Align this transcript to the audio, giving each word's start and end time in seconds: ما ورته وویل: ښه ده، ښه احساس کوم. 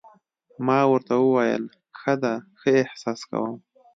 ما 0.65 0.79
ورته 0.91 1.13
وویل: 1.19 1.63
ښه 1.99 2.13
ده، 2.21 2.33
ښه 2.59 2.69
احساس 2.83 3.19
کوم. 3.29 3.55